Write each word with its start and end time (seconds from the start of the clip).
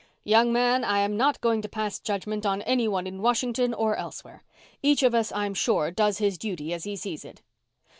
"Young 0.23 0.51
man, 0.51 0.83
I 0.83 0.97
am 1.01 1.15
not 1.15 1.39
going 1.41 1.61
to 1.61 1.69
pass 1.69 1.99
judgment 1.99 2.43
on 2.43 2.63
anyone 2.63 3.05
in 3.05 3.21
Washington 3.21 3.71
or 3.71 3.95
elsewhere. 3.95 4.43
Each 4.81 5.03
of 5.03 5.13
us, 5.13 5.31
I'm 5.31 5.53
sure, 5.53 5.91
does 5.91 6.17
his 6.17 6.39
duty 6.39 6.73
as 6.73 6.85
he 6.85 6.95
sees 6.95 7.23
it." 7.23 7.43